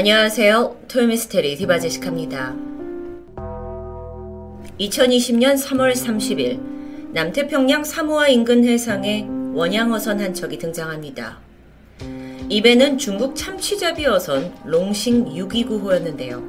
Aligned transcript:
안녕하세요. 0.00 0.84
토요미스테리 0.88 1.56
디바제식합니다. 1.56 2.56
2020년 4.80 5.62
3월 5.62 5.92
30일 5.92 7.12
남태평양 7.12 7.84
사모아 7.84 8.28
인근 8.28 8.64
해상에 8.64 9.26
원양어선 9.52 10.22
한 10.22 10.32
척이 10.32 10.56
등장합니다. 10.56 11.40
이 12.48 12.62
배는 12.62 12.96
중국 12.96 13.36
참치잡이 13.36 14.06
어선 14.06 14.54
롱싱 14.64 15.34
629호였는데요. 15.34 16.42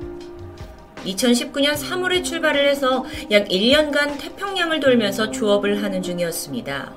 2019년 1.03 1.73
3월에 1.73 2.23
출발을 2.23 2.69
해서 2.69 3.03
약 3.31 3.49
1년간 3.49 4.17
태평양을 4.17 4.79
돌면서 4.79 5.29
조업을 5.29 5.83
하는 5.83 6.01
중이었습니다. 6.01 6.93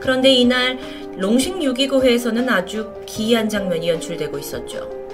그런데 0.00 0.34
이날 0.34 0.78
롱싱 1.16 1.60
629호에서는 1.60 2.46
아주 2.50 2.92
기이한 3.06 3.48
장면이 3.48 3.88
연출되고 3.88 4.38
있었죠. 4.38 5.06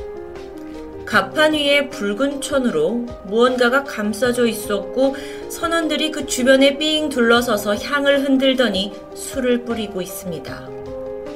갑판 1.13 1.53
위에 1.53 1.91
붉은 1.91 2.41
천으로 2.41 3.05
무언가가 3.25 3.85
감싸져 3.85 4.47
있었고 4.47 5.15
선원들이 5.51 6.11
그 6.11 6.25
주변에 6.25 6.79
삥 6.79 7.11
둘러서서 7.11 7.77
향을 7.77 8.25
흔들더니 8.25 8.95
술을 9.15 9.67
뿌리고 9.67 10.01
있습니다. 10.01 10.61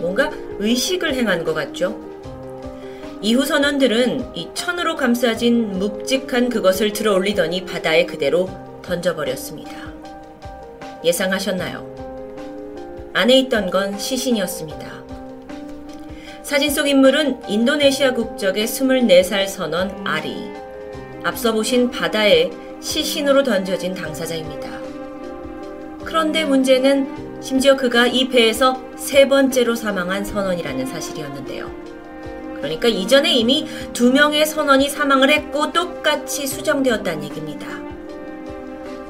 뭔가 0.00 0.30
의식을 0.58 1.12
행한 1.12 1.44
것 1.44 1.52
같죠? 1.52 2.00
이후 3.20 3.44
선원들은 3.44 4.34
이 4.34 4.48
천으로 4.54 4.96
감싸진 4.96 5.72
묵직한 5.72 6.48
그것을 6.48 6.94
들어 6.94 7.12
올리더니 7.12 7.66
바다에 7.66 8.06
그대로 8.06 8.48
던져버렸습니다. 8.80 9.72
예상하셨나요? 11.04 13.10
안에 13.12 13.40
있던 13.40 13.68
건 13.68 13.98
시신이었습니다. 13.98 15.05
사진 16.46 16.70
속 16.70 16.86
인물은 16.86 17.40
인도네시아 17.48 18.14
국적의 18.14 18.68
24살 18.68 19.48
선원 19.48 19.90
아리. 20.06 20.52
앞서 21.24 21.52
보신 21.52 21.90
바다에 21.90 22.52
시신으로 22.80 23.42
던져진 23.42 23.94
당사자입니다. 23.94 24.78
그런데 26.04 26.44
문제는 26.44 27.42
심지어 27.42 27.74
그가 27.74 28.06
이 28.06 28.28
배에서 28.28 28.80
세 28.94 29.26
번째로 29.26 29.74
사망한 29.74 30.24
선원이라는 30.24 30.86
사실이었는데요. 30.86 31.68
그러니까 32.58 32.86
이전에 32.86 33.32
이미 33.32 33.66
두 33.92 34.12
명의 34.12 34.46
선원이 34.46 34.88
사망을 34.88 35.30
했고 35.30 35.72
똑같이 35.72 36.46
수정되었다는 36.46 37.24
얘기입니다. 37.24 37.66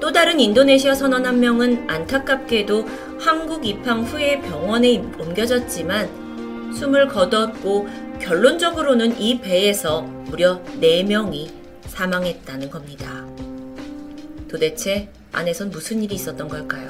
또 0.01 0.11
다른 0.11 0.41
인도네시아 0.41 0.95
선원 0.95 1.27
한 1.27 1.39
명은 1.39 1.85
안타깝게도 1.87 2.87
한국 3.21 3.67
입항 3.67 4.05
후에 4.05 4.41
병원에 4.41 5.05
옮겨졌지만 5.19 6.26
숨을 6.77 7.09
거뒀고 7.09 7.89
결론적으로는 8.21 9.21
이 9.21 9.41
배에서 9.41 10.03
무려 10.03 10.63
4명이 10.81 11.51
사망했다는 11.87 12.71
겁니다. 12.71 13.25
도대체 14.49 15.09
안에선 15.33 15.71
무슨 15.71 16.03
일이 16.03 16.15
있었던 16.15 16.49
걸까요? 16.49 16.89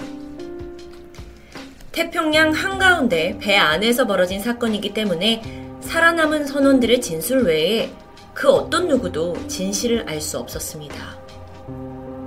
태평양 1.92 2.52
한가운데 2.52 3.38
배 3.40 3.56
안에서 3.56 4.06
벌어진 4.06 4.40
사건이기 4.40 4.92
때문에 4.92 5.42
살아남은 5.80 6.46
선원들의 6.46 7.00
진술 7.00 7.44
외에 7.44 7.90
그 8.34 8.50
어떤 8.50 8.88
누구도 8.88 9.34
진실을 9.46 10.04
알 10.08 10.20
수 10.20 10.38
없었습니다. 10.38 11.16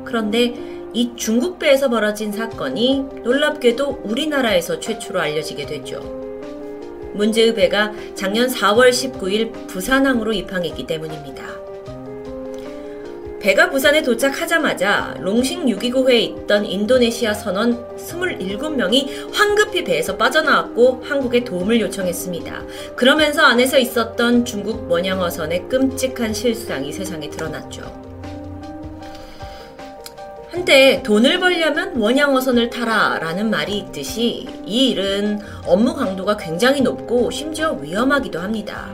그런데 0.05 0.55
이 0.93 1.11
중국 1.15 1.59
배에서 1.59 1.87
벌어진 1.87 2.31
사건이 2.31 3.05
놀랍게도 3.23 4.01
우리나라에서 4.05 4.79
최초로 4.79 5.19
알려지게 5.19 5.67
되죠. 5.67 6.28
문제의 7.13 7.53
배가 7.53 7.91
작년 8.15 8.47
4월 8.47 8.89
19일 8.89 9.67
부산항으로 9.67 10.33
입항했기 10.33 10.85
때문입니다. 10.87 11.59
배가 13.39 13.69
부산에 13.69 14.01
도착하자마자 14.01 15.15
롱싱 15.19 15.65
629호에 15.67 16.41
있던 16.41 16.65
인도네시아 16.65 17.33
선원 17.33 17.87
27명이 17.97 19.33
황급히 19.33 19.85
배에서 19.85 20.17
빠져나왔고 20.17 21.01
한국에 21.05 21.45
도움을 21.45 21.79
요청했습니다. 21.79 22.63
그러면서 22.97 23.43
안에서 23.43 23.77
있었던 23.77 24.43
중국 24.43 24.91
원양어선의 24.91 25.69
끔찍한 25.69 26.33
실상이 26.33 26.91
세상에 26.91 27.29
드러났죠. 27.29 28.08
한때 30.59 31.01
돈을 31.03 31.39
벌려면 31.39 31.95
원양어선을 31.95 32.69
타라 32.69 33.19
라는 33.19 33.49
말이 33.49 33.77
있듯이 33.77 34.45
이 34.65 34.89
일은 34.89 35.39
업무 35.65 35.95
강도가 35.95 36.35
굉장히 36.35 36.81
높고 36.81 37.31
심지어 37.31 37.71
위험하기도 37.71 38.41
합니다. 38.41 38.89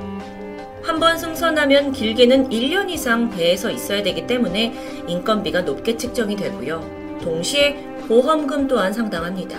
한 0.83 0.99
번 0.99 1.17
승선하면 1.17 1.91
길게는 1.93 2.49
1년 2.49 2.91
이상 2.91 3.31
배에서 3.31 3.71
있어야 3.71 4.03
되기 4.03 4.27
때문에 4.27 4.75
인건비가 5.07 5.61
높게 5.61 5.97
측정이 5.97 6.35
되고요. 6.35 7.17
동시에 7.23 7.73
보험금 8.07 8.67
또한 8.67 8.93
상당합니다. 8.93 9.57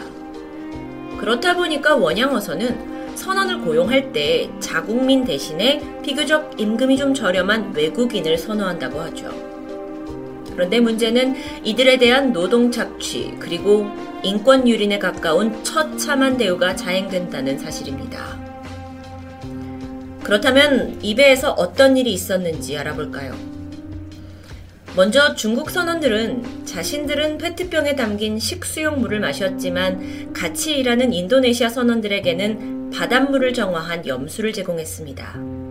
그렇다 1.19 1.56
보니까 1.56 1.97
원양어선은 1.97 3.16
선원을 3.16 3.62
고용할 3.62 4.12
때 4.12 4.49
자국민 4.61 5.25
대신에 5.25 5.83
비교적 6.05 6.53
임금이 6.56 6.99
좀 6.99 7.12
저렴한 7.12 7.75
외국인을 7.75 8.39
선호한다고 8.39 9.00
하죠. 9.00 9.56
그런데 10.56 10.81
문제는 10.81 11.37
이들에 11.65 11.99
대한 11.99 12.33
노동 12.33 12.71
착취 12.71 13.34
그리고 13.39 13.87
인권 14.22 14.67
유린에 14.67 14.99
가까운 14.99 15.62
처참한 15.62 16.39
대우가 16.39 16.75
자행된다는 16.75 17.59
사실입니다. 17.59 18.41
그렇다면 20.22 20.99
이 21.03 21.15
배에서 21.15 21.53
어떤 21.53 21.99
일이 21.99 22.12
있었는지 22.12 22.77
알아볼까요? 22.78 23.37
먼저 24.97 25.34
중국 25.34 25.71
선원들은 25.71 26.65
자신들은 26.65 27.37
페트병에 27.37 27.95
담긴 27.95 28.39
식수용 28.39 29.00
물을 29.00 29.21
마셨지만 29.21 30.33
같이 30.33 30.78
일하는 30.78 31.12
인도네시아 31.12 31.69
선원들에게는 31.69 32.91
바닷물을 32.91 33.53
정화한 33.53 34.06
염수를 34.06 34.55
제공했습니다. 34.55 35.66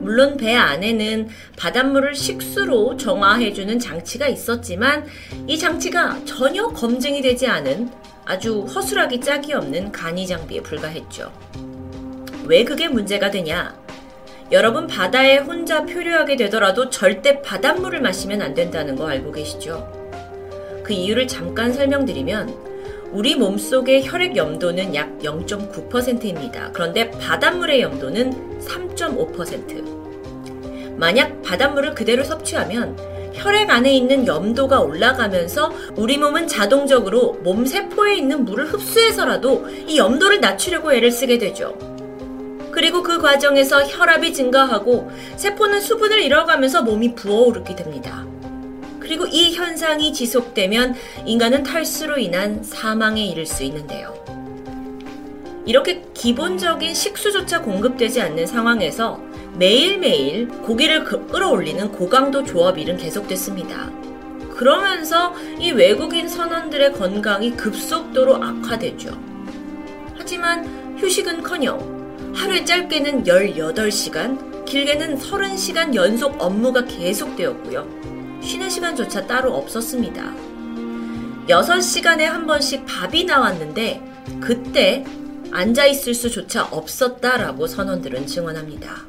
물론 0.00 0.36
배 0.36 0.54
안에는 0.54 1.28
바닷물을 1.56 2.14
식수로 2.14 2.96
정화해주는 2.96 3.78
장치가 3.78 4.26
있었지만 4.26 5.06
이 5.46 5.58
장치가 5.58 6.18
전혀 6.24 6.68
검증이 6.68 7.22
되지 7.22 7.46
않은 7.46 7.90
아주 8.24 8.62
허술하기 8.62 9.20
짝이 9.20 9.52
없는 9.52 9.92
간이 9.92 10.26
장비에 10.26 10.60
불과했죠. 10.62 11.32
왜 12.44 12.64
그게 12.64 12.88
문제가 12.88 13.30
되냐? 13.30 13.78
여러분 14.52 14.86
바다에 14.86 15.38
혼자 15.38 15.84
표류하게 15.84 16.36
되더라도 16.36 16.90
절대 16.90 17.40
바닷물을 17.42 18.00
마시면 18.00 18.42
안 18.42 18.54
된다는 18.54 18.96
거 18.96 19.08
알고 19.08 19.30
계시죠? 19.30 20.00
그 20.82 20.92
이유를 20.92 21.28
잠깐 21.28 21.72
설명드리면 21.72 22.69
우리 23.12 23.34
몸속의 23.34 24.06
혈액 24.06 24.36
염도는 24.36 24.94
약 24.94 25.18
0.9%입니다. 25.18 26.70
그런데 26.72 27.10
바닷물의 27.10 27.82
염도는 27.82 28.60
3.5%. 28.60 30.96
만약 30.96 31.42
바닷물을 31.42 31.94
그대로 31.94 32.22
섭취하면 32.22 32.96
혈액 33.32 33.70
안에 33.70 33.92
있는 33.92 34.24
염도가 34.26 34.80
올라가면서 34.80 35.72
우리 35.96 36.18
몸은 36.18 36.46
자동적으로 36.46 37.38
몸 37.42 37.66
세포에 37.66 38.16
있는 38.16 38.44
물을 38.44 38.66
흡수해서라도 38.66 39.66
이 39.88 39.98
염도를 39.98 40.40
낮추려고 40.40 40.92
애를 40.92 41.10
쓰게 41.10 41.38
되죠. 41.38 41.76
그리고 42.70 43.02
그 43.02 43.18
과정에서 43.18 43.82
혈압이 43.82 44.32
증가하고 44.32 45.10
세포는 45.36 45.80
수분을 45.80 46.22
잃어가면서 46.22 46.82
몸이 46.82 47.16
부어오르게 47.16 47.74
됩니다. 47.74 48.24
그리고 49.10 49.26
이 49.26 49.54
현상이 49.54 50.12
지속되면 50.12 50.94
인간은 51.26 51.64
탈수로 51.64 52.16
인한 52.18 52.62
사망에 52.62 53.24
이를 53.24 53.44
수 53.44 53.64
있는데요. 53.64 54.14
이렇게 55.66 56.04
기본적인 56.14 56.94
식수조차 56.94 57.60
공급되지 57.60 58.20
않는 58.20 58.46
상황에서 58.46 59.20
매일매일 59.58 60.46
고기를 60.46 61.02
끌어올리는 61.02 61.90
고강도 61.90 62.44
조업 62.44 62.78
일은 62.78 62.98
계속됐습니다. 62.98 63.90
그러면서 64.54 65.34
이 65.58 65.72
외국인 65.72 66.28
선원들의 66.28 66.92
건강이 66.92 67.56
급속도로 67.56 68.36
악화되죠. 68.36 69.10
하지만 70.18 70.96
휴식은 71.00 71.42
커녕 71.42 72.32
하루에 72.32 72.64
짧게는 72.64 73.24
18시간, 73.24 74.64
길게는 74.66 75.18
30시간 75.18 75.96
연속 75.96 76.40
업무가 76.40 76.84
계속되었고요. 76.84 78.19
쉬는 78.42 78.68
시간조차 78.68 79.26
따로 79.26 79.54
없었습니다. 79.54 80.34
6시간에 81.48 82.22
한 82.22 82.46
번씩 82.46 82.86
밥이 82.86 83.24
나왔는데 83.24 84.02
그때 84.40 85.04
앉아있을 85.50 86.14
수조차 86.14 86.64
없었다라고 86.64 87.66
선원들은 87.66 88.26
증언합니다. 88.26 89.04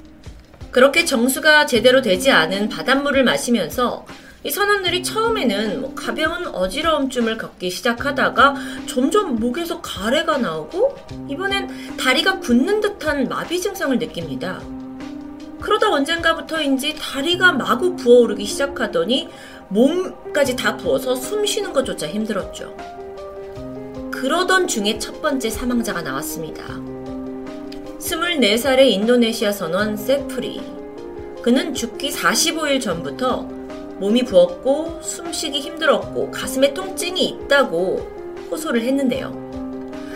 그렇게 0.71 1.05
정수가 1.05 1.65
제대로 1.65 2.01
되지 2.01 2.31
않은 2.31 2.69
바닷물을 2.69 3.23
마시면서 3.23 4.05
이 4.43 4.49
선원들이 4.49 5.03
처음에는 5.03 5.81
뭐 5.81 5.93
가벼운 5.93 6.47
어지러움쯤을 6.47 7.37
겪기 7.37 7.69
시작하다가 7.69 8.55
점점 8.87 9.35
목에서 9.35 9.81
가래가 9.81 10.37
나오고 10.37 10.95
이번엔 11.29 11.97
다리가 11.97 12.39
굳는 12.39 12.81
듯한 12.81 13.29
마비 13.29 13.61
증상을 13.61 13.99
느낍니다. 13.99 14.59
그러다 15.61 15.91
언젠가부터인지 15.91 16.95
다리가 16.99 17.53
마구 17.53 17.95
부어오르기 17.95 18.45
시작하더니 18.45 19.29
몸까지 19.69 20.55
다 20.55 20.75
부어서 20.75 21.15
숨 21.15 21.45
쉬는 21.45 21.71
것조차 21.71 22.07
힘들었죠. 22.07 22.75
그러던 24.11 24.67
중에 24.67 24.99
첫 24.99 25.21
번째 25.21 25.49
사망자가 25.49 26.01
나왔습니다. 26.01 26.63
24살의 27.99 28.91
인도네시아 28.91 29.51
선원 29.51 29.95
세프리. 29.95 30.61
그는 31.41 31.73
죽기 31.73 32.11
45일 32.11 32.81
전부터 32.81 33.41
몸이 33.99 34.25
부었고 34.25 34.99
숨쉬기 35.01 35.59
힘들었고 35.59 36.31
가슴에 36.31 36.73
통증이 36.73 37.23
있다고 37.23 38.07
호소를 38.49 38.81
했는데요. 38.81 39.51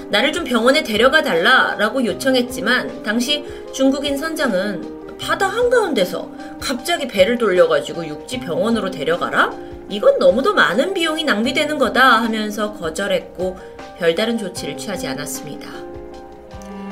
나를 0.09 0.33
좀 0.33 0.43
병원에 0.43 0.83
데려가 0.83 1.23
달라라고 1.23 2.05
요청했지만 2.05 3.03
당시 3.03 3.45
중국인 3.73 4.17
선장은 4.17 4.94
바다 5.25 5.47
한가운데서 5.47 6.29
갑자기 6.61 7.07
배를 7.07 7.39
돌려가지고 7.39 8.05
육지 8.05 8.39
병원으로 8.39 8.91
데려가라? 8.91 9.51
이건 9.89 10.19
너무도 10.19 10.53
많은 10.53 10.93
비용이 10.93 11.23
낭비되는 11.23 11.79
거다 11.79 12.21
하면서 12.21 12.73
거절했고 12.73 13.57
별다른 13.97 14.37
조치를 14.37 14.77
취하지 14.77 15.07
않았습니다. 15.07 15.67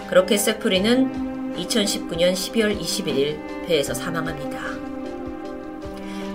그렇게 0.10 0.36
세프리는 0.38 1.56
2019년 1.58 2.34
12월 2.34 2.80
21일 2.80 3.68
배에서 3.68 3.94
사망합니다. 3.94 4.60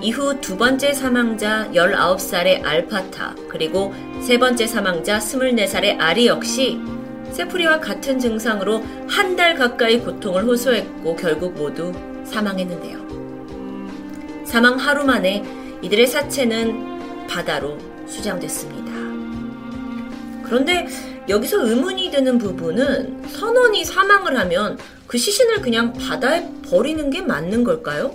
이후 0.01 0.41
두 0.41 0.57
번째 0.57 0.93
사망자 0.93 1.69
19살의 1.73 2.65
알파타, 2.65 3.35
그리고 3.49 3.93
세 4.25 4.39
번째 4.39 4.69
사망자 4.69 5.19
24살의 5.19 5.97
아리 5.99 6.29
역시 6.29 6.79
세프리와 7.33 7.81
같은 7.81 8.19
증상으로 8.19 8.83
한 9.09 9.37
달 9.39 9.55
가까이 9.55 10.01
고통을 10.01 10.43
호소했고 10.45 11.15
결국 11.15 11.55
모두 11.55 11.93
사망했는데요. 12.25 12.99
사망 14.45 14.75
하루 14.77 15.05
만에 15.05 15.45
이들의 15.81 16.07
사체는 16.09 17.27
바다로 17.29 17.79
수장됐습니다. 18.09 18.89
그런데 20.43 20.89
여기서 21.29 21.65
의문이 21.69 22.11
드는 22.11 22.39
부분은 22.39 23.23
선원이 23.29 23.85
사망을 23.85 24.37
하면 24.41 24.77
그 25.07 25.17
시신을 25.19 25.61
그냥 25.63 25.93
바다에 25.93 26.49
버리는 26.69 27.09
게 27.11 27.23
맞는 27.23 27.63
걸까요? 27.63 28.15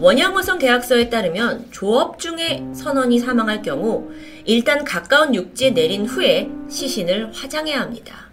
원양어선 0.00 0.58
계약서에 0.58 1.08
따르면 1.08 1.68
조업 1.70 2.18
중에 2.18 2.64
선원이 2.74 3.20
사망할 3.20 3.62
경우 3.62 4.10
일단 4.44 4.84
가까운 4.84 5.34
육지에 5.34 5.70
내린 5.70 6.04
후에 6.04 6.50
시신을 6.68 7.32
화장해야 7.32 7.80
합니다. 7.80 8.24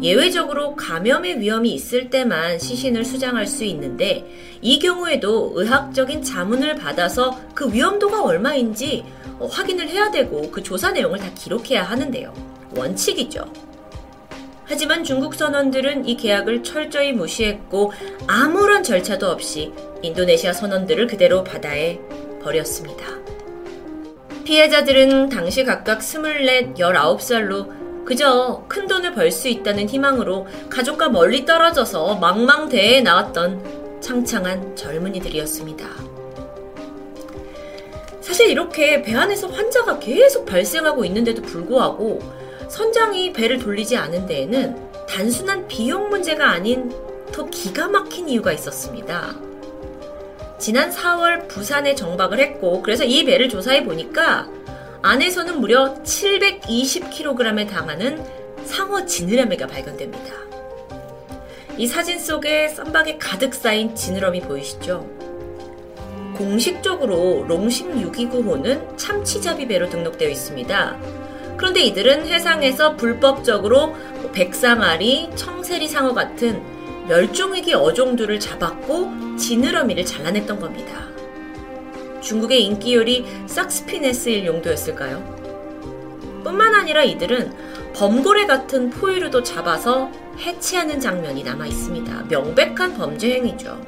예외적으로 0.00 0.76
감염의 0.76 1.40
위험이 1.40 1.74
있을 1.74 2.08
때만 2.08 2.58
시신을 2.58 3.04
수장할 3.04 3.46
수 3.46 3.64
있는데 3.64 4.24
이 4.62 4.78
경우에도 4.78 5.52
의학적인 5.54 6.22
자문을 6.22 6.76
받아서 6.76 7.38
그 7.54 7.70
위험도가 7.70 8.22
얼마인지 8.22 9.04
확인을 9.40 9.88
해야 9.88 10.10
되고 10.10 10.50
그 10.50 10.62
조사 10.62 10.92
내용을 10.92 11.18
다 11.18 11.30
기록해야 11.34 11.82
하는데요. 11.82 12.32
원칙이죠. 12.76 13.52
하지만 14.64 15.02
중국 15.02 15.34
선원들은 15.34 16.06
이 16.08 16.16
계약을 16.16 16.62
철저히 16.62 17.12
무시했고 17.12 17.92
아무런 18.28 18.84
절차도 18.84 19.28
없이 19.28 19.72
인도네시아 20.02 20.52
선원들을 20.52 21.06
그대로 21.06 21.44
바다에 21.44 21.98
버렸습니다. 22.42 23.06
피해자들은 24.44 25.28
당시 25.28 25.64
각각 25.64 26.00
24, 26.02 26.74
19살로 26.74 28.04
그저 28.04 28.64
큰 28.68 28.88
돈을 28.88 29.14
벌 29.14 29.30
수 29.30 29.48
있다는 29.48 29.88
희망으로 29.88 30.46
가족과 30.68 31.10
멀리 31.10 31.44
떨어져서 31.44 32.16
망망대해에 32.16 33.02
나왔던 33.02 34.00
창창한 34.00 34.74
젊은이들이었습니다. 34.74 35.86
사실 38.20 38.48
이렇게 38.48 39.02
배 39.02 39.14
안에서 39.14 39.48
환자가 39.48 39.98
계속 39.98 40.46
발생하고 40.46 41.04
있는데도 41.04 41.42
불구하고 41.42 42.20
선장이 42.68 43.32
배를 43.32 43.58
돌리지 43.58 43.96
않은 43.96 44.26
데에는 44.26 44.90
단순한 45.08 45.68
비용 45.68 46.08
문제가 46.08 46.50
아닌 46.50 46.90
더 47.32 47.44
기가 47.46 47.88
막힌 47.88 48.28
이유가 48.28 48.52
있었습니다. 48.52 49.49
지난 50.60 50.90
4월 50.90 51.48
부산에 51.48 51.94
정박을 51.94 52.38
했고 52.38 52.82
그래서 52.82 53.02
이 53.02 53.24
배를 53.24 53.48
조사해 53.48 53.82
보니까 53.82 54.46
안에서는 55.00 55.58
무려 55.58 55.94
720kg에 56.04 57.66
당하는 57.66 58.22
상어 58.64 59.06
지느러미가 59.06 59.66
발견됩니다. 59.66 60.34
이 61.78 61.86
사진 61.86 62.18
속에 62.18 62.68
썬박에 62.68 63.16
가득 63.16 63.54
쌓인 63.54 63.94
지느러미 63.94 64.42
보이시죠? 64.42 65.08
공식적으로 66.36 67.46
롱식 67.48 67.92
629호는 67.94 68.98
참치잡이 68.98 69.66
배로 69.66 69.88
등록되어 69.88 70.28
있습니다. 70.28 70.98
그런데 71.56 71.80
이들은 71.80 72.26
해상에서 72.26 72.96
불법적으로 72.96 73.94
백상아리, 74.32 75.30
청세리 75.36 75.88
상어 75.88 76.12
같은 76.12 76.62
멸종위기 77.08 77.72
어종들을 77.72 78.38
잡았고 78.38 79.29
지느러미를 79.40 80.04
잘라냈던 80.04 80.60
겁니다. 80.60 81.08
중국의 82.20 82.62
인기 82.62 82.94
요리 82.94 83.26
싹스피네스일 83.46 84.44
용도였을까요? 84.44 85.40
뿐만 86.44 86.74
아니라 86.74 87.02
이들은 87.02 87.52
범고래 87.94 88.46
같은 88.46 88.90
포유류도 88.90 89.42
잡아서 89.42 90.10
해치하는 90.38 91.00
장면이 91.00 91.42
남아 91.42 91.66
있습니다. 91.66 92.24
명백한 92.28 92.96
범죄 92.96 93.32
행위죠. 93.32 93.80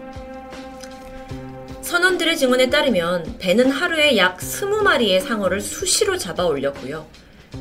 선원들의 1.82 2.38
증언에 2.38 2.70
따르면 2.70 3.36
배는 3.38 3.70
하루에 3.70 4.16
약 4.16 4.38
20마리의 4.38 5.20
상어를 5.20 5.60
수시로 5.60 6.16
잡아 6.16 6.46
올렸고요. 6.46 7.06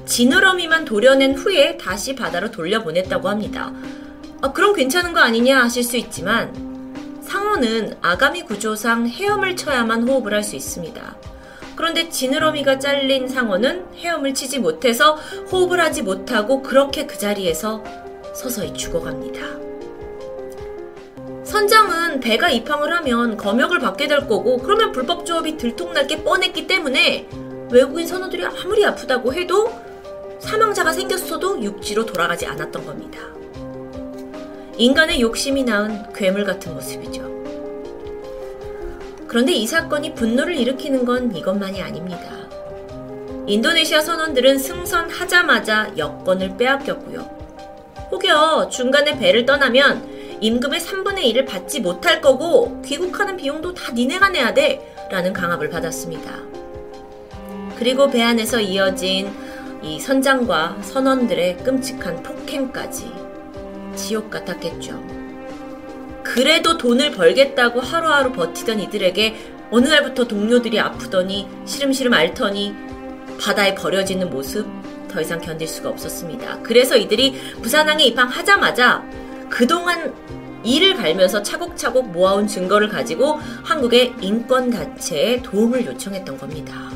지느러미만 0.06 0.86
도려낸 0.86 1.36
후에 1.36 1.78
다시 1.78 2.16
바다로 2.16 2.50
돌려보냈다고 2.52 3.28
합니다. 3.28 3.74
아, 4.42 4.54
그럼 4.54 4.74
괜찮은 4.74 5.12
거 5.12 5.20
아니냐 5.20 5.62
하실 5.62 5.84
수 5.84 5.98
있지만 5.98 6.71
상어는 7.32 7.96
아가미 8.02 8.44
구조상 8.44 9.08
헤엄을 9.08 9.56
쳐야만 9.56 10.06
호흡을 10.06 10.34
할 10.34 10.44
수 10.44 10.58
있습니다. 10.58 11.16
그런데 11.78 12.10
지느러미가 12.10 12.78
잘린 12.78 13.30
상어는 13.30 13.86
헤엄을 13.96 14.34
치지 14.34 14.60
못해서 14.60 15.14
호흡을 15.50 15.80
하지 15.80 16.02
못하고 16.02 16.62
그렇게 16.62 17.06
그 17.06 17.18
자리에서 17.18 17.82
서서히 18.36 18.74
죽어갑니다. 18.74 19.46
선장은 21.46 22.20
배가 22.20 22.50
입항을 22.50 22.94
하면 22.98 23.38
검역을 23.38 23.80
받게 23.80 24.08
될 24.08 24.28
거고 24.28 24.58
그러면 24.58 24.92
불법 24.92 25.26
조업이 25.26 25.56
들통날 25.56 26.08
게 26.08 26.22
뻔했기 26.22 26.68
때문에 26.68 27.30
외국인 27.72 28.08
선원들이 28.08 28.46
아무리 28.46 28.86
아프다고 28.86 29.34
해도 29.34 29.72
사망자가 30.40 30.92
생겼어도 30.92 31.64
육지로 31.64 32.06
돌아가지 32.06 32.46
않았던 32.46 32.86
겁니다. 32.86 33.20
인간의 34.78 35.22
욕심이 35.22 35.64
낳은 35.64 36.14
괴물 36.14 36.46
같은 36.46 36.74
모습이죠. 36.74 37.30
그런데 39.28 39.54
이 39.54 39.66
사건이 39.66 40.16
분노를 40.16 40.58
일으키는 40.58 41.06
건 41.06 41.36
이것만이 41.36 41.82
아닙니다. 41.82 42.42
인도네시아 43.48 44.02
선원들은 44.02 44.60
승선하자마자 44.60 45.94
여권을 45.98 46.58
빼앗겼고요. 46.58 47.42
혹여 48.12 48.70
중간에 48.70 49.18
배를 49.18 49.46
떠나면 49.46 50.38
임금의 50.42 50.80
3분의 50.80 51.24
1을 51.34 51.48
받지 51.48 51.80
못할 51.80 52.20
거고 52.20 52.82
귀국하는 52.82 53.38
비용도 53.38 53.74
다 53.74 53.92
니네가 53.94 54.30
내야 54.30 54.54
돼 54.54 54.96
라는 55.10 55.34
강압을 55.34 55.70
받았습니다. 55.70 56.40
그리고 57.78 58.10
배 58.10 58.22
안에서 58.22 58.60
이어진 58.60 59.32
이 59.82 60.00
선장과 60.00 60.78
선원들의 60.82 61.58
끔찍한 61.58 62.24
폭행까지 62.24 63.31
지옥 64.02 64.32
같았겠죠. 64.32 65.02
그래도 66.24 66.78
돈을 66.78 67.12
벌겠다고 67.12 67.80
하루하루 67.80 68.32
버티던 68.32 68.80
이들에게 68.80 69.36
어느 69.70 69.88
날부터 69.88 70.28
동료들이 70.28 70.80
아프더니 70.80 71.48
시름시름 71.66 72.14
앓더니 72.14 72.74
바다에 73.40 73.76
버려지는 73.76 74.30
모습 74.30 74.68
더 75.08 75.22
이상 75.22 75.40
견딜 75.40 75.68
수가 75.68 75.90
없었습니다. 75.90 76.60
그래서 76.64 76.98
이들이 76.98 77.34
부산항에 77.62 78.04
입항하자마자 78.06 79.04
그동안 79.50 80.14
이를 80.64 80.96
갈면서 80.96 81.42
차곡차곡 81.44 82.12
모아온 82.12 82.48
증거를 82.48 82.90
가지고 82.90 83.40
한국의 83.64 84.14
인권 84.22 84.70
단체에 84.70 85.42
도움을 85.42 85.86
요청했던 85.86 86.38
겁니다. 86.38 86.92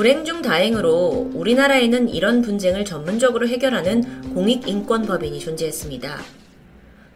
불행 0.00 0.24
중 0.24 0.40
다행으로 0.40 1.30
우리나라에는 1.34 2.08
이런 2.08 2.40
분쟁을 2.40 2.86
전문적으로 2.86 3.46
해결하는 3.46 4.32
공익인권법인이 4.32 5.38
존재했습니다. 5.38 6.18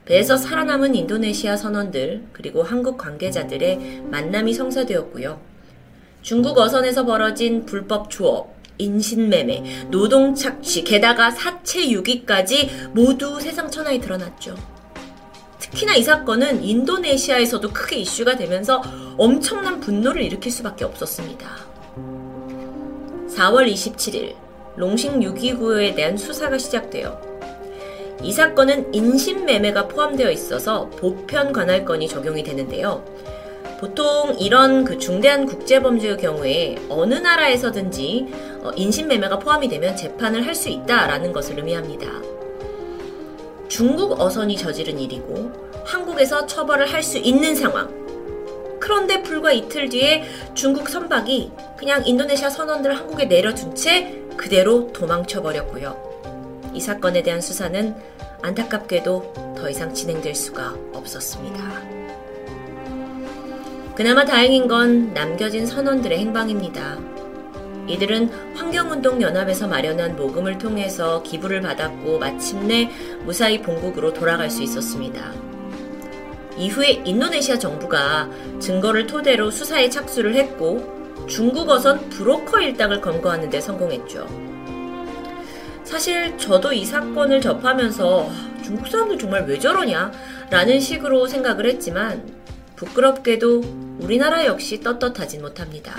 배에서 0.04 0.36
살아남은 0.36 0.94
인도네시아 0.94 1.56
선원들 1.56 2.24
그리고 2.32 2.62
한국 2.62 2.98
관계자들의 2.98 4.02
만남이 4.10 4.52
성사되었고요. 4.52 5.40
중국 6.20 6.58
어선에서 6.58 7.06
벌어진 7.06 7.64
불법 7.64 8.10
조업, 8.10 8.54
인신매매, 8.76 9.86
노동 9.90 10.34
착취, 10.34 10.84
게다가 10.84 11.30
사체 11.30 11.90
유기까지 11.90 12.68
모두 12.92 13.40
세상 13.40 13.70
천하에 13.70 13.98
드러났죠. 13.98 14.56
특히나 15.58 15.94
이 15.94 16.02
사건은 16.02 16.62
인도네시아에서도 16.62 17.66
크게 17.72 17.96
이슈가 17.96 18.36
되면서 18.36 18.82
엄청난 19.16 19.80
분노를 19.80 20.20
일으킬 20.20 20.52
수밖에 20.52 20.84
없었습니다. 20.84 21.72
4월 23.36 23.70
27일 23.72 24.34
롱싱 24.76 25.20
629에 25.20 25.94
대한 25.94 26.16
수사가 26.16 26.58
시작되어 26.58 27.20
이 28.22 28.32
사건은 28.32 28.94
인신매매가 28.94 29.88
포함되어 29.88 30.30
있어서 30.30 30.88
보편 30.90 31.52
관할권이 31.52 32.08
적용이 32.08 32.42
되는데요. 32.42 33.04
보통 33.80 34.34
이런 34.38 34.84
그 34.84 34.98
중대한 34.98 35.44
국제범죄의 35.46 36.16
경우에 36.16 36.76
어느 36.88 37.14
나라에서든지 37.14 38.26
어, 38.62 38.70
인신매매가 38.74 39.40
포함이 39.40 39.68
되면 39.68 39.94
재판을 39.94 40.46
할 40.46 40.54
수 40.54 40.70
있다라는 40.70 41.32
것을 41.32 41.58
의미합니다. 41.58 42.06
중국 43.68 44.18
어선이 44.20 44.56
저지른 44.56 44.98
일이고 44.98 45.50
한국에서 45.84 46.46
처벌을 46.46 46.86
할 46.86 47.02
수 47.02 47.18
있는 47.18 47.54
상황. 47.54 48.03
그런데 48.84 49.22
불과 49.22 49.50
이틀 49.50 49.88
뒤에 49.88 50.24
중국 50.52 50.90
선박이 50.90 51.52
그냥 51.78 52.06
인도네시아 52.06 52.50
선원들을 52.50 52.94
한국에 52.94 53.24
내려둔 53.24 53.74
채 53.74 54.20
그대로 54.36 54.92
도망쳐 54.92 55.40
버렸고요. 55.40 55.96
이 56.74 56.80
사건에 56.80 57.22
대한 57.22 57.40
수사는 57.40 57.96
안타깝게도 58.42 59.54
더 59.56 59.70
이상 59.70 59.94
진행될 59.94 60.34
수가 60.34 60.74
없었습니다. 60.92 61.82
그나마 63.94 64.26
다행인 64.26 64.68
건 64.68 65.14
남겨진 65.14 65.66
선원들의 65.66 66.18
행방입니다. 66.18 66.98
이들은 67.88 68.54
환경운동연합에서 68.54 69.66
마련한 69.66 70.16
모금을 70.16 70.58
통해서 70.58 71.22
기부를 71.22 71.62
받았고 71.62 72.18
마침내 72.18 72.90
무사히 73.24 73.62
본국으로 73.62 74.12
돌아갈 74.12 74.50
수 74.50 74.62
있었습니다. 74.62 75.53
이후에 76.56 77.02
인도네시아 77.04 77.58
정부가 77.58 78.30
증거를 78.61 79.06
토대로 79.06 79.50
수사에 79.50 79.88
착수를 79.90 80.34
했고 80.34 81.26
중국어선 81.26 82.08
브로커 82.11 82.61
일당을 82.61 83.00
검거하는 83.00 83.50
데 83.50 83.61
성공했죠. 83.61 84.26
사실 85.84 86.37
저도 86.38 86.73
이 86.73 86.84
사건을 86.84 87.40
접하면서 87.40 88.30
중국 88.62 88.88
사람들 88.88 89.18
정말 89.18 89.44
왜 89.46 89.58
저러냐? 89.58 90.11
라는 90.50 90.80
식으로 90.80 91.26
생각을 91.26 91.66
했지만 91.66 92.44
부끄럽게도 92.76 93.61
우리나라 94.00 94.44
역시 94.46 94.80
떳떳하진 94.80 95.42
못합니다. 95.42 95.94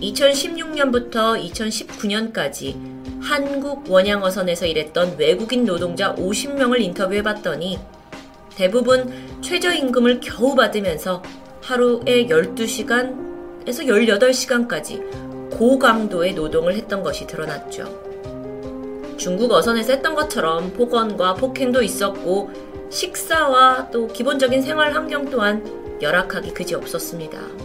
2016년부터 0.00 1.40
2019년까지 1.50 2.94
한국 3.20 3.88
원양어선에서 3.90 4.66
일했던 4.66 5.16
외국인 5.18 5.64
노동자 5.64 6.14
50명을 6.14 6.80
인터뷰해봤더니 6.80 7.78
대부분 8.56 9.40
최저임금을 9.40 10.20
겨우 10.20 10.54
받으면서 10.54 11.22
하루에 11.62 12.26
12시간에서 12.26 13.66
18시간까지 13.66 15.50
고강도의 15.58 16.34
노동을 16.34 16.74
했던 16.74 17.02
것이 17.02 17.26
드러났죠. 17.26 17.84
중국 19.16 19.52
어선에서 19.52 19.92
했던 19.92 20.14
것처럼 20.14 20.72
폭언과 20.72 21.34
폭행도 21.34 21.82
있었고 21.82 22.50
식사와 22.90 23.90
또 23.90 24.06
기본적인 24.08 24.62
생활 24.62 24.94
환경 24.94 25.30
또한 25.30 25.64
열악하기 26.02 26.52
그지 26.52 26.74
없었습니다. 26.74 27.63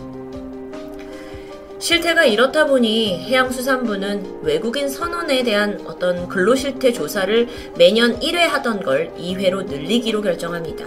실태가 1.79 2.25
이렇다 2.25 2.65
보니 2.65 3.23
해양수산부는 3.23 4.41
외국인 4.43 4.89
선원에 4.89 5.43
대한 5.43 5.81
어떤 5.85 6.27
근로실태 6.27 6.91
조사를 6.91 7.47
매년 7.77 8.19
1회 8.19 8.35
하던 8.35 8.83
걸 8.83 9.13
2회로 9.17 9.65
늘리기로 9.65 10.21
결정합니다. 10.21 10.85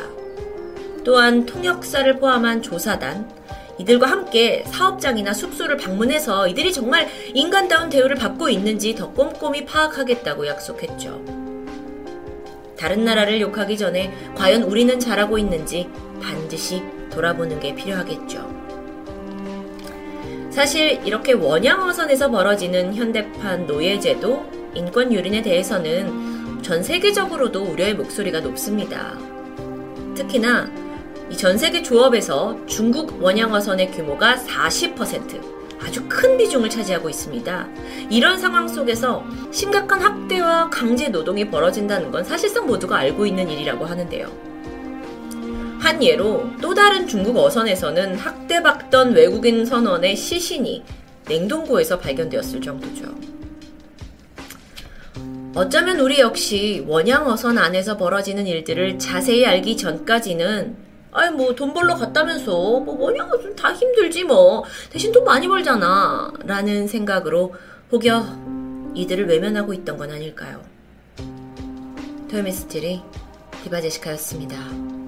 또한 1.02 1.46
통역사를 1.46 2.18
포함한 2.18 2.60
조사단, 2.60 3.26
이들과 3.78 4.06
함께 4.06 4.64
사업장이나 4.66 5.32
숙소를 5.32 5.78
방문해서 5.78 6.46
이들이 6.46 6.74
정말 6.74 7.08
인간다운 7.32 7.88
대우를 7.88 8.16
받고 8.16 8.50
있는지 8.50 8.94
더 8.94 9.10
꼼꼼히 9.12 9.64
파악하겠다고 9.64 10.46
약속했죠. 10.46 11.24
다른 12.78 13.04
나라를 13.04 13.40
욕하기 13.40 13.78
전에 13.78 14.12
과연 14.36 14.64
우리는 14.64 15.00
잘하고 15.00 15.38
있는지 15.38 15.88
반드시 16.20 16.82
돌아보는 17.10 17.60
게 17.60 17.74
필요하겠죠. 17.74 18.61
사실 20.52 21.00
이렇게 21.04 21.32
원양어선에서 21.32 22.30
벌어지는 22.30 22.94
현대판 22.94 23.66
노예제도, 23.66 24.44
인권 24.74 25.12
유린에 25.12 25.40
대해서는 25.42 26.60
전 26.62 26.82
세계적으로도 26.82 27.62
우려의 27.64 27.94
목소리가 27.94 28.40
높습니다. 28.40 29.18
특히나 30.14 30.70
이 31.30 31.36
전 31.36 31.56
세계 31.56 31.82
조업에서 31.82 32.58
중국 32.66 33.22
원양어선의 33.22 33.90
규모가 33.92 34.36
40% 34.36 35.40
아주 35.82 36.04
큰 36.06 36.36
비중을 36.36 36.68
차지하고 36.68 37.08
있습니다. 37.08 37.68
이런 38.10 38.38
상황 38.38 38.68
속에서 38.68 39.24
심각한 39.50 40.02
학대와 40.02 40.68
강제 40.68 41.08
노동이 41.08 41.48
벌어진다는 41.48 42.10
건 42.10 42.22
사실상 42.24 42.66
모두가 42.66 42.98
알고 42.98 43.24
있는 43.24 43.48
일이라고 43.48 43.86
하는데요. 43.86 44.51
한 45.82 46.00
예로 46.00 46.48
또 46.60 46.72
다른 46.74 47.08
중국 47.08 47.36
어선에서는 47.36 48.14
학대받던 48.14 49.14
외국인 49.14 49.66
선원의 49.66 50.14
시신이 50.14 50.84
냉동고에서 51.28 51.98
발견되었을 51.98 52.60
정도죠. 52.60 53.12
어쩌면 55.56 55.98
우리 55.98 56.20
역시 56.20 56.84
원양 56.86 57.26
어선 57.26 57.58
안에서 57.58 57.96
벌어지는 57.96 58.46
일들을 58.46 59.00
자세히 59.00 59.44
알기 59.44 59.76
전까지는 59.76 60.76
아이 61.10 61.30
뭐 61.30 61.52
돈 61.56 61.74
벌러 61.74 61.96
갔다면서 61.96 62.52
뭐 62.52 62.96
원양 63.00 63.28
어선 63.32 63.56
다 63.56 63.72
힘들지 63.74 64.22
뭐 64.22 64.62
대신 64.88 65.10
돈 65.10 65.24
많이 65.24 65.48
벌잖아 65.48 66.32
라는 66.44 66.86
생각으로 66.86 67.54
혹여 67.90 68.92
이들을 68.94 69.26
외면하고 69.26 69.74
있던 69.74 69.96
건 69.96 70.12
아닐까요? 70.12 70.62
토요미스테리 72.30 73.02
디바제시카였습니다. 73.64 75.01